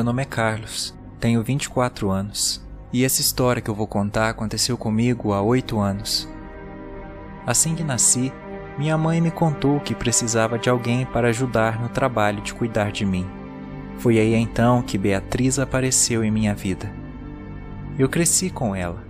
[0.00, 4.74] Meu nome é Carlos, tenho 24 anos e essa história que eu vou contar aconteceu
[4.78, 6.26] comigo há 8 anos.
[7.46, 8.32] Assim que nasci,
[8.78, 13.04] minha mãe me contou que precisava de alguém para ajudar no trabalho de cuidar de
[13.04, 13.26] mim.
[13.98, 16.90] Foi aí então que Beatriz apareceu em minha vida.
[17.98, 19.04] Eu cresci com ela.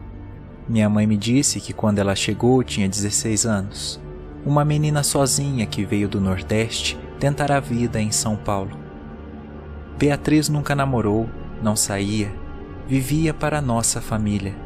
[0.69, 4.01] Minha mãe me disse que quando ela chegou tinha 16 anos.
[4.45, 8.80] Uma menina sozinha que veio do Nordeste tentar a vida em São Paulo.
[10.01, 11.29] Beatriz nunca namorou,
[11.63, 12.33] não saía,
[12.89, 14.57] vivia para a nossa família.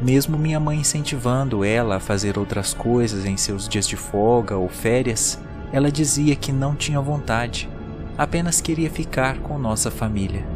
[0.00, 4.66] Mesmo minha mãe incentivando ela a fazer outras coisas em seus dias de folga ou
[4.66, 5.38] férias,
[5.70, 7.68] ela dizia que não tinha vontade,
[8.16, 10.46] apenas queria ficar com nossa família.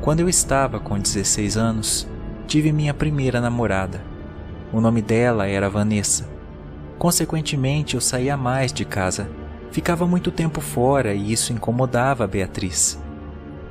[0.00, 2.06] Quando eu estava com 16 anos,
[2.46, 4.00] tive minha primeira namorada.
[4.72, 6.28] O nome dela era Vanessa.
[6.96, 9.28] Consequentemente, eu saía mais de casa
[9.74, 12.96] Ficava muito tempo fora e isso incomodava a Beatriz.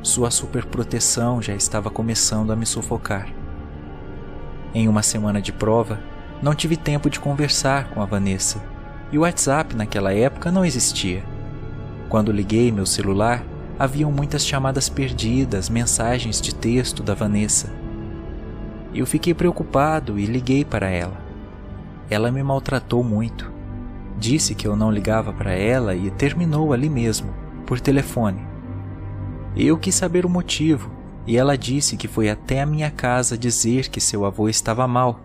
[0.01, 3.29] Sua superproteção já estava começando a me sufocar.
[4.75, 6.01] Em uma semana de prova,
[6.41, 8.61] não tive tempo de conversar com a Vanessa
[9.13, 11.23] e o WhatsApp naquela época não existia.
[12.09, 13.41] Quando liguei meu celular,
[13.79, 17.69] haviam muitas chamadas perdidas, mensagens de texto da Vanessa.
[18.93, 21.17] Eu fiquei preocupado e liguei para ela.
[22.09, 23.52] Ela me maltratou muito.
[24.17, 27.33] Disse que eu não ligava para ela e terminou ali mesmo,
[27.65, 28.45] por telefone.
[29.55, 30.92] Eu quis saber o motivo
[31.26, 35.20] e ela disse que foi até a minha casa dizer que seu avô estava mal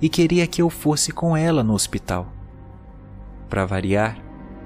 [0.00, 2.26] e queria que eu fosse com ela no hospital.
[3.48, 4.18] Para variar,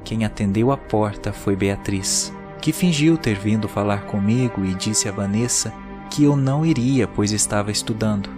[0.05, 5.13] quem atendeu a porta foi Beatriz, que fingiu ter vindo falar comigo e disse a
[5.13, 5.73] Vanessa
[6.11, 8.31] que eu não iria, pois estava estudando.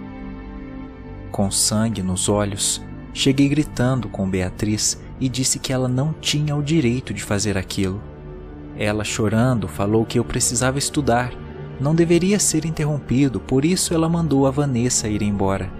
[1.31, 2.81] Com sangue nos olhos,
[3.13, 8.01] cheguei gritando com Beatriz e disse que ela não tinha o direito de fazer aquilo.
[8.75, 11.31] Ela, chorando, falou que eu precisava estudar,
[11.79, 15.71] não deveria ser interrompido, por isso ela mandou a Vanessa ir embora.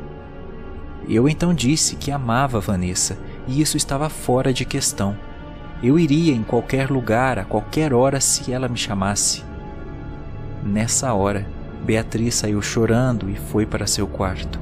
[1.09, 5.17] Eu então disse que amava Vanessa e isso estava fora de questão.
[5.81, 9.43] Eu iria em qualquer lugar, a qualquer hora, se ela me chamasse.
[10.63, 11.47] Nessa hora,
[11.83, 14.59] Beatriz saiu chorando e foi para seu quarto.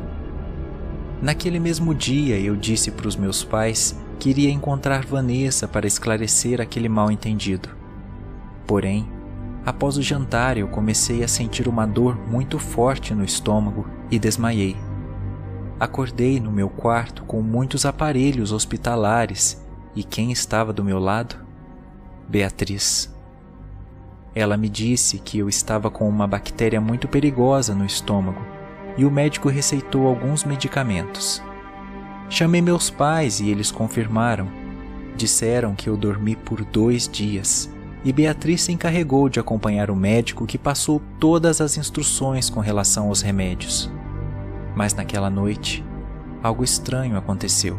[1.22, 6.90] Naquele mesmo dia, eu disse para os meus pais queria encontrar Vanessa para esclarecer aquele
[6.90, 7.70] mal-entendido.
[8.68, 9.08] Porém,
[9.66, 14.76] após o jantar eu comecei a sentir uma dor muito forte no estômago e desmaiei.
[15.80, 19.66] Acordei no meu quarto com muitos aparelhos hospitalares
[19.96, 21.38] e quem estava do meu lado?
[22.28, 23.16] Beatriz.
[24.36, 28.42] Ela me disse que eu estava com uma bactéria muito perigosa no estômago
[28.98, 31.42] e o médico receitou alguns medicamentos.
[32.30, 34.48] Chamei meus pais e eles confirmaram.
[35.18, 37.70] Disseram que eu dormi por dois dias
[38.06, 43.08] e Beatriz se encarregou de acompanhar o médico que passou todas as instruções com relação
[43.08, 43.92] aos remédios.
[44.76, 45.84] Mas naquela noite,
[46.42, 47.78] algo estranho aconteceu.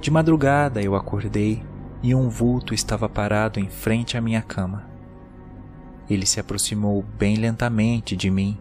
[0.00, 1.62] De madrugada eu acordei
[2.00, 4.84] e um vulto estava parado em frente à minha cama.
[6.08, 8.56] Ele se aproximou bem lentamente de mim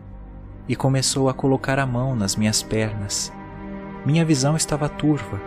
[0.67, 3.31] e começou a colocar a mão nas minhas pernas
[4.05, 5.39] minha visão estava turva,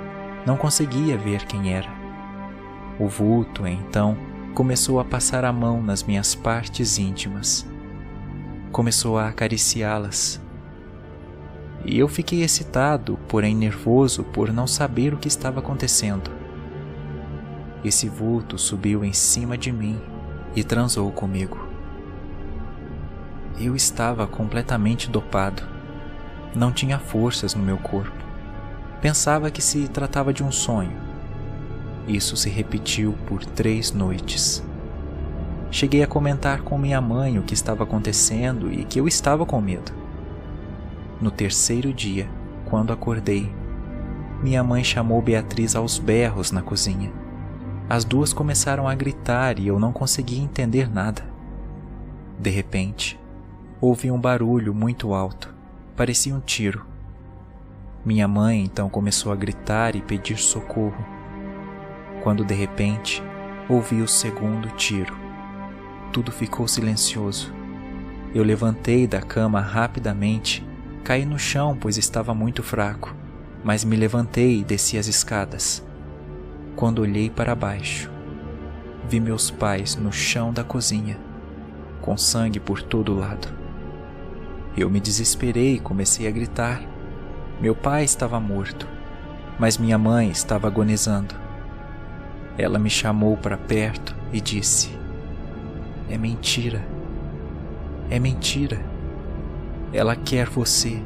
[0.47, 1.91] não conseguia ver quem era.
[2.99, 4.17] O vulto, então,
[4.55, 7.67] começou a passar a mão nas minhas partes íntimas.
[8.71, 10.41] Começou a acariciá-las.
[11.85, 16.31] E eu fiquei excitado, porém nervoso por não saber o que estava acontecendo.
[17.85, 20.01] Esse vulto subiu em cima de mim
[20.55, 21.69] e transou comigo.
[23.61, 25.63] Eu estava completamente dopado.
[26.55, 28.24] Não tinha forças no meu corpo.
[29.05, 30.97] Pensava que se tratava de um sonho.
[32.09, 34.65] Isso se repetiu por três noites.
[35.71, 39.61] Cheguei a comentar com minha mãe o que estava acontecendo e que eu estava com
[39.61, 39.93] medo.
[41.21, 42.27] No terceiro dia,
[42.65, 43.55] quando acordei,
[44.43, 47.13] minha mãe chamou Beatriz aos berros na cozinha.
[47.91, 51.23] As duas começaram a gritar e eu não conseguia entender nada.
[52.41, 53.21] De repente,
[53.83, 55.55] ouvi um barulho muito alto,
[55.95, 56.94] parecia um tiro.
[58.05, 61.03] Minha mãe então começou a gritar e pedir socorro,
[62.23, 63.23] quando de repente
[63.67, 65.17] ouvi o segundo tiro.
[66.13, 67.51] Tudo ficou silencioso.
[68.35, 70.63] Eu levantei da cama rapidamente,
[71.03, 73.17] caí no chão pois estava muito fraco,
[73.65, 75.83] mas me levantei e desci as escadas.
[76.77, 78.11] Quando olhei para baixo,
[79.09, 81.19] vi meus pais no chão da cozinha,
[82.03, 83.49] com sangue por todo lado.
[84.77, 86.94] Eu me desesperei e comecei a gritar.
[87.61, 88.89] Meu pai estava morto,
[89.59, 91.35] mas minha mãe estava agonizando.
[92.59, 94.91] Ela me chamou para perto e disse:
[96.11, 96.85] É mentira.
[98.11, 98.81] É mentira.
[99.93, 101.03] Ela quer você.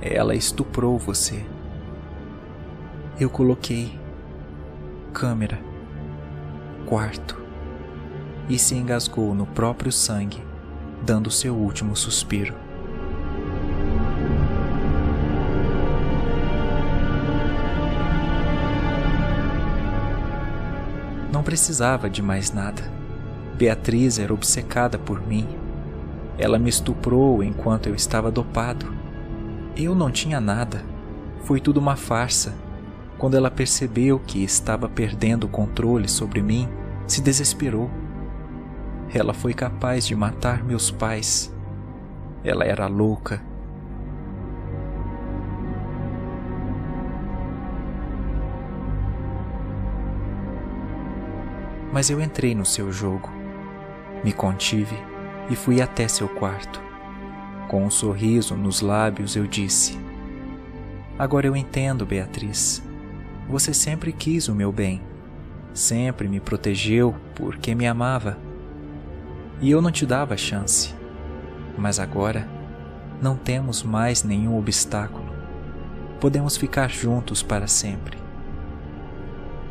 [0.00, 1.44] Ela estuprou você.
[3.18, 3.98] Eu coloquei
[5.12, 5.58] câmera,
[6.86, 7.40] quarto
[8.50, 10.42] e se engasgou no próprio sangue,
[11.02, 12.54] dando seu último suspiro.
[21.50, 22.80] Precisava de mais nada.
[23.56, 25.48] Beatriz era obcecada por mim.
[26.38, 28.94] Ela me estuprou enquanto eu estava dopado.
[29.76, 30.84] Eu não tinha nada.
[31.42, 32.54] Foi tudo uma farsa.
[33.18, 36.68] Quando ela percebeu que estava perdendo o controle sobre mim,
[37.04, 37.90] se desesperou.
[39.12, 41.52] Ela foi capaz de matar meus pais.
[42.44, 43.42] Ela era louca
[51.92, 53.30] mas eu entrei no seu jogo.
[54.22, 54.96] Me contive
[55.48, 56.80] e fui até seu quarto.
[57.68, 59.98] Com um sorriso nos lábios, eu disse:
[61.18, 62.82] Agora eu entendo, Beatriz.
[63.48, 65.02] Você sempre quis o meu bem.
[65.74, 68.38] Sempre me protegeu porque me amava.
[69.60, 70.94] E eu não te dava chance.
[71.76, 72.48] Mas agora
[73.20, 75.28] não temos mais nenhum obstáculo.
[76.20, 78.19] Podemos ficar juntos para sempre.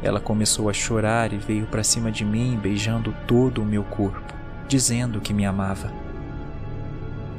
[0.02, 4.34] Ela começou a chorar e veio para cima de mim, beijando todo o meu corpo,
[4.68, 5.92] dizendo que me amava.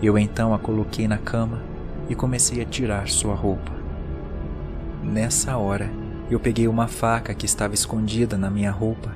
[0.02, 1.62] Eu então a coloquei na cama
[2.08, 3.72] e comecei a tirar sua roupa.
[5.02, 5.90] Nessa hora,
[6.30, 9.10] eu peguei uma faca que estava escondida na minha roupa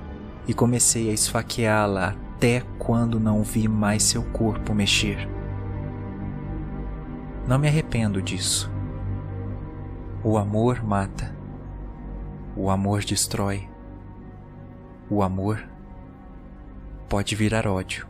[0.49, 5.29] e comecei a esfaqueá-la até quando não vi mais seu corpo mexer.
[7.47, 8.71] Não me arrependo disso.
[10.23, 11.35] O amor mata
[12.57, 13.69] o amor destrói.
[15.11, 15.63] O amor
[17.09, 18.07] pode virar ódio.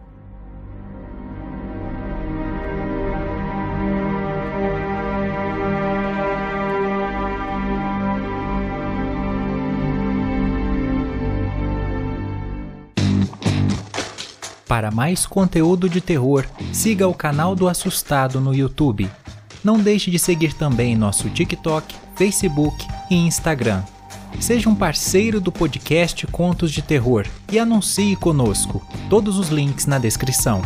[14.67, 19.09] Para mais conteúdo de terror, siga o canal do Assustado no YouTube.
[19.63, 23.85] Não deixe de seguir também nosso TikTok, Facebook e Instagram.
[24.41, 28.87] Seja um parceiro do podcast Contos de Terror e anuncie conosco.
[29.09, 30.63] Todos os links na descrição.